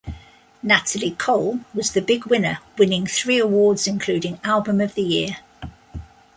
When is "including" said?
3.85-4.39